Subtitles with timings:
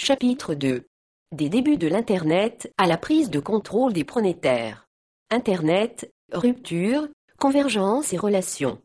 [0.00, 0.86] Chapitre 2
[1.34, 4.86] Des débuts de l'Internet à la prise de contrôle des pronétaires.
[5.28, 8.78] Internet, rupture, convergence et relations.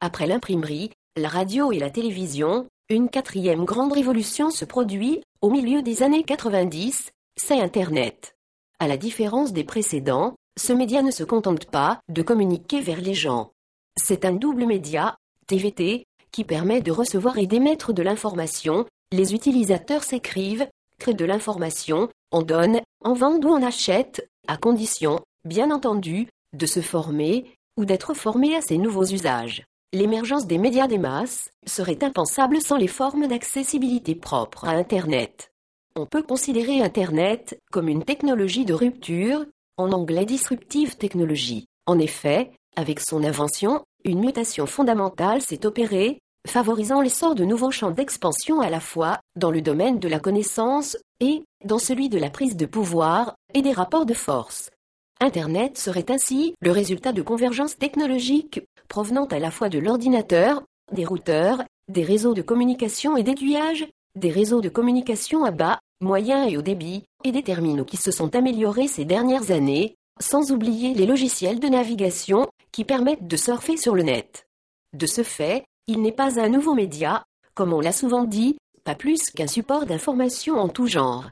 [0.00, 5.82] Après l'imprimerie, la radio et la télévision, une quatrième grande révolution se produit, au milieu
[5.82, 8.36] des années 90, c'est Internet.
[8.78, 13.14] À la différence des précédents, ce média ne se contente pas de communiquer vers les
[13.14, 13.50] gens.
[13.96, 15.16] C'est un double média,
[15.48, 18.86] TVT, qui permet de recevoir et d'émettre de l'information.
[19.12, 20.68] Les utilisateurs s'écrivent,
[20.98, 26.66] créent de l'information, en donnent, en vendent ou en achètent, à condition, bien entendu, de
[26.66, 29.64] se former ou d'être formés à ces nouveaux usages.
[29.92, 35.50] L'émergence des médias des masses serait impensable sans les formes d'accessibilité propres à Internet.
[35.96, 39.44] On peut considérer Internet comme une technologie de rupture,
[39.76, 41.66] en anglais disruptive technologie.
[41.86, 47.90] En effet, avec son invention, une mutation fondamentale s'est opérée, favorisant l'essor de nouveaux champs
[47.90, 52.30] d'expansion à la fois dans le domaine de la connaissance et dans celui de la
[52.30, 54.70] prise de pouvoir et des rapports de force.
[55.20, 61.04] Internet serait ainsi le résultat de convergences technologiques provenant à la fois de l'ordinateur, des
[61.04, 63.86] routeurs, des réseaux de communication et d'aiguillage,
[64.18, 68.10] des réseaux de communication à bas, moyen et haut débit, et des terminaux qui se
[68.10, 73.76] sont améliorés ces dernières années, sans oublier les logiciels de navigation qui permettent de surfer
[73.76, 74.46] sur le net.
[74.96, 78.94] De ce fait, il n'est pas un nouveau média, comme on l'a souvent dit, pas
[78.94, 81.30] plus qu'un support d'information en tout genre.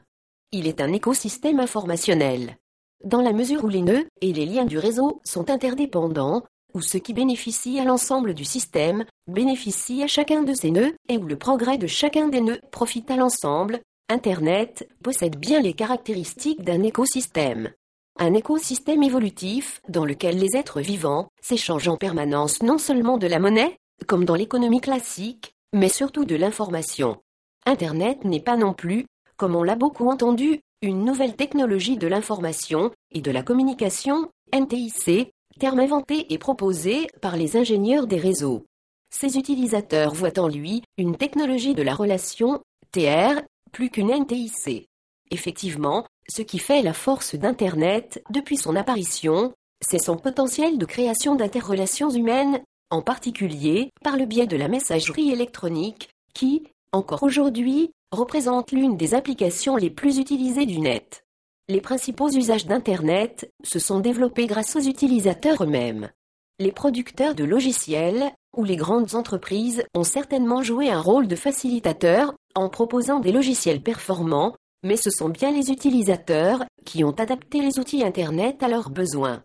[0.51, 2.57] Il est un écosystème informationnel.
[3.03, 6.97] Dans la mesure où les nœuds et les liens du réseau sont interdépendants, où ce
[6.97, 11.37] qui bénéficie à l'ensemble du système bénéficie à chacun de ces nœuds et où le
[11.37, 17.71] progrès de chacun des nœuds profite à l'ensemble, Internet possède bien les caractéristiques d'un écosystème.
[18.19, 23.39] Un écosystème évolutif dans lequel les êtres vivants s'échangent en permanence non seulement de la
[23.39, 27.21] monnaie, comme dans l'économie classique, mais surtout de l'information.
[27.65, 29.05] Internet n'est pas non plus,
[29.37, 35.31] comme on l'a beaucoup entendu, une nouvelle technologie de l'information et de la communication, NTIC,
[35.59, 38.65] terme inventé et proposé par les ingénieurs des réseaux.
[39.09, 43.41] Ces utilisateurs voient en lui une technologie de la relation, TR,
[43.71, 44.87] plus qu'une NTIC.
[45.31, 51.35] Effectivement, ce qui fait la force d'Internet depuis son apparition, c'est son potentiel de création
[51.35, 58.71] d'interrelations humaines, en particulier par le biais de la messagerie électronique, qui, encore aujourd'hui, représente
[58.71, 61.23] l'une des applications les plus utilisées du net.
[61.67, 66.09] Les principaux usages d'Internet se sont développés grâce aux utilisateurs eux-mêmes.
[66.57, 72.33] Les producteurs de logiciels ou les grandes entreprises ont certainement joué un rôle de facilitateur
[72.55, 77.77] en proposant des logiciels performants, mais ce sont bien les utilisateurs qui ont adapté les
[77.77, 79.43] outils Internet à leurs besoins.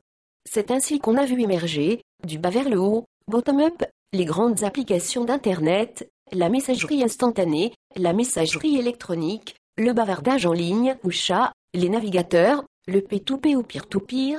[0.50, 5.24] C'est ainsi qu'on a vu émerger, du bas vers le haut, bottom-up, les grandes applications
[5.24, 12.64] d'Internet la messagerie instantanée, la messagerie électronique, le bavardage en ligne ou chat, les navigateurs,
[12.86, 14.38] le P2P ou peer-to-peer.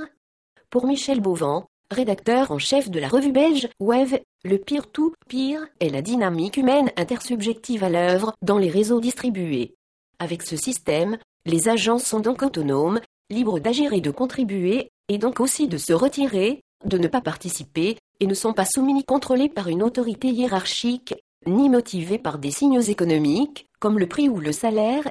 [0.70, 6.02] Pour Michel Beauvant, rédacteur en chef de la revue belge Web, le peer-to-peer est la
[6.02, 9.76] dynamique humaine intersubjective à l'œuvre dans les réseaux distribués.
[10.20, 15.40] Avec ce système, les agents sont donc autonomes, libres d'agir et de contribuer, et donc
[15.40, 19.50] aussi de se retirer, de ne pas participer, et ne sont pas soumis ni contrôlés
[19.50, 21.16] par une autorité hiérarchique,
[21.48, 25.04] ni motivés par des signaux économiques, comme le prix ou le salaire.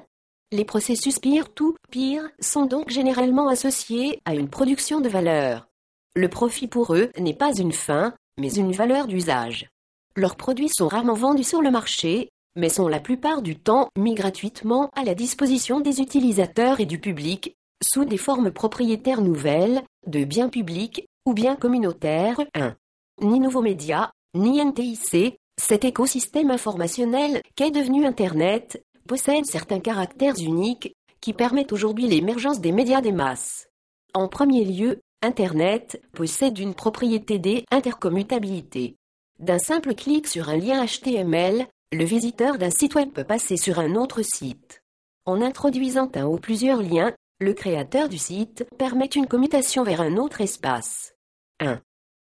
[0.52, 5.68] Les processus peer-to-peer sont donc généralement associés à une production de valeur.
[6.14, 9.68] Le profit pour eux n'est pas une fin, mais une valeur d'usage.
[10.16, 14.14] Leurs produits sont rarement vendus sur le marché, mais sont la plupart du temps mis
[14.14, 20.24] gratuitement à la disposition des utilisateurs et du public, sous des formes propriétaires nouvelles, de
[20.24, 22.40] biens publics ou biens communautaires.
[22.54, 22.76] 1.
[23.22, 30.94] Ni nouveaux médias, ni NTIC, cet écosystème informationnel qu'est devenu Internet possède certains caractères uniques
[31.20, 33.68] qui permettent aujourd'hui l'émergence des médias des masses.
[34.12, 38.96] En premier lieu, Internet possède une propriété des intercommutabilité.
[39.38, 43.78] D'un simple clic sur un lien HTML, le visiteur d'un site web peut passer sur
[43.78, 44.82] un autre site.
[45.24, 50.16] En introduisant un ou plusieurs liens, le créateur du site permet une commutation vers un
[50.16, 51.13] autre espace.
[51.60, 51.80] 1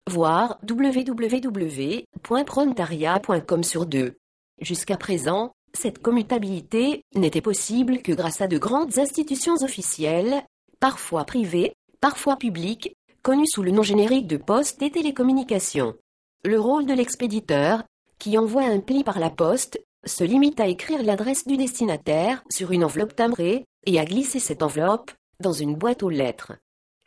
[0.09, 4.17] voir www.prontaria.com sur deux.
[4.59, 10.43] Jusqu'à présent, cette commutabilité n'était possible que grâce à de grandes institutions officielles,
[10.79, 15.95] parfois privées, parfois publiques, connues sous le nom générique de poste et télécommunications.
[16.43, 17.83] Le rôle de l'expéditeur,
[18.19, 22.71] qui envoie un pli par la poste, se limite à écrire l'adresse du destinataire sur
[22.71, 26.51] une enveloppe timbrée et à glisser cette enveloppe dans une boîte aux lettres.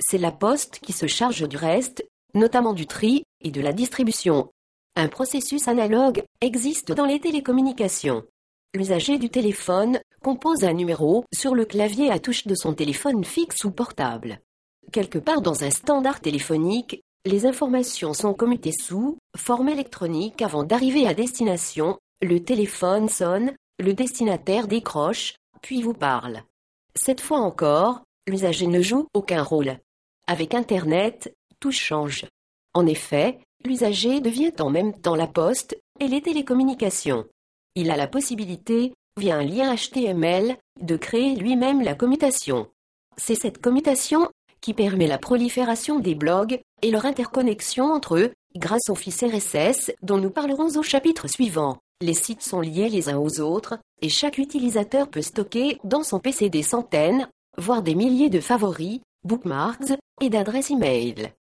[0.00, 2.02] C'est la poste qui se charge du reste,
[2.36, 4.50] notamment du tri et de la distribution.
[4.94, 8.24] Un processus analogue existe dans les télécommunications.
[8.74, 13.64] l'usager du téléphone compose un numéro sur le clavier à touche de son téléphone fixe
[13.64, 14.38] ou portable.
[14.92, 21.06] Quelque part dans un standard téléphonique, les informations sont commutées sous forme électronique avant d'arriver
[21.06, 26.42] à destination, le téléphone sonne, le destinataire décroche, puis vous parle.
[26.94, 29.78] Cette fois encore, l'usager ne joue aucun rôle.
[30.26, 32.26] Avec Internet, tout change.
[32.74, 37.26] En effet, l'usager devient en même temps la poste et les télécommunications.
[37.74, 42.68] Il a la possibilité, via un lien HTML, de créer lui-même la commutation.
[43.16, 44.28] C'est cette commutation
[44.60, 49.92] qui permet la prolifération des blogs et leur interconnexion entre eux grâce au fils RSS
[50.02, 51.78] dont nous parlerons au chapitre suivant.
[52.02, 56.20] Les sites sont liés les uns aux autres et chaque utilisateur peut stocker dans son
[56.20, 61.32] PC des centaines, voire des milliers de favoris, bookmarks et d'adresses e-mail.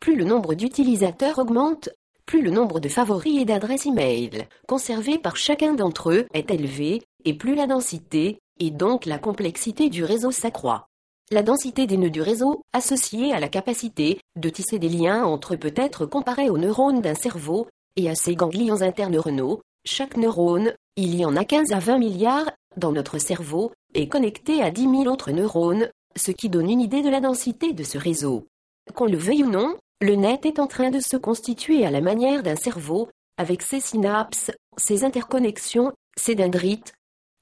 [0.00, 1.90] Plus le nombre d'utilisateurs augmente,
[2.24, 7.02] plus le nombre de favoris et d'adresses e-mail conservés par chacun d'entre eux est élevé,
[7.24, 10.86] et plus la densité, et donc la complexité du réseau s'accroît.
[11.30, 15.56] La densité des nœuds du réseau, associée à la capacité de tisser des liens entre
[15.56, 17.66] peut être comparée aux neurones d'un cerveau
[17.96, 19.60] et à ses ganglions interneuronaux.
[19.84, 24.62] Chaque neurone, il y en a 15 à 20 milliards dans notre cerveau, est connecté
[24.62, 27.98] à 10 000 autres neurones, ce qui donne une idée de la densité de ce
[27.98, 28.46] réseau.
[28.94, 32.00] Qu'on le veuille ou non, le net est en train de se constituer à la
[32.00, 36.92] manière d'un cerveau, avec ses synapses, ses interconnexions, ses dendrites.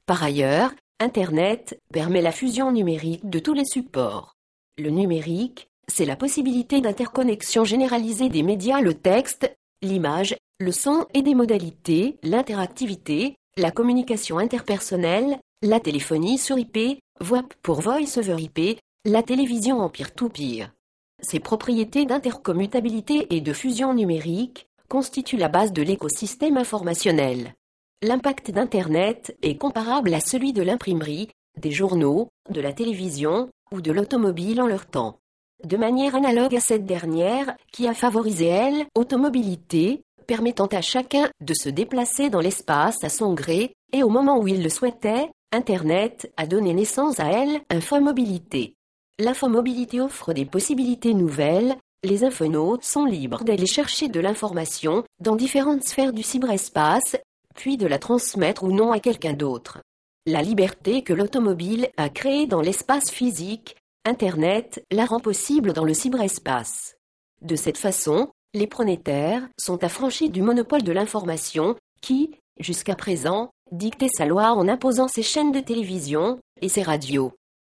[0.06, 4.36] Par ailleurs, Internet permet la fusion numérique de tous les supports.
[4.78, 11.20] Le numérique, c'est la possibilité d'interconnexion généralisée des médias, le texte, l'image, le son et
[11.20, 18.78] des modalités, l'interactivité, la communication interpersonnelle, la téléphonie sur IP, VoIP pour Voice over IP,
[19.04, 20.72] la télévision en peer-to-peer.
[21.22, 27.54] Ces propriétés d'intercommutabilité et de fusion numérique constituent la base de l'écosystème informationnel.
[28.02, 31.28] L'impact d'Internet est comparable à celui de l'imprimerie,
[31.60, 35.18] des journaux, de la télévision ou de l'automobile en leur temps.
[35.64, 41.54] De manière analogue à cette dernière, qui a favorisé elle, automobilité, permettant à chacun de
[41.54, 46.30] se déplacer dans l'espace à son gré, et au moment où il le souhaitait, Internet
[46.36, 48.74] a donné naissance à elle, infomobilité.
[49.18, 55.84] L'infomobilité offre des possibilités nouvelles, les infonautes sont libres d'aller chercher de l'information dans différentes
[55.84, 57.16] sphères du cyberespace
[57.54, 59.80] puis de la transmettre ou non à quelqu'un d'autre.
[60.26, 65.94] La liberté que l'automobile a créée dans l'espace physique, Internet la rend possible dans le
[65.94, 66.96] cyberespace.
[67.40, 74.10] De cette façon, les pronétaires sont affranchis du monopole de l'information qui, jusqu'à présent, dictait
[74.14, 77.32] sa loi en imposant ses chaînes de télévision et ses radios.